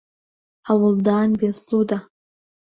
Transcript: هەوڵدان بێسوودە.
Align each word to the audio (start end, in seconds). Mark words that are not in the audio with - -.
هەوڵدان 0.67 1.29
بێسوودە. 1.39 1.99